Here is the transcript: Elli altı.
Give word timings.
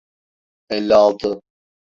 Elli 0.69 0.93
altı. 0.95 1.41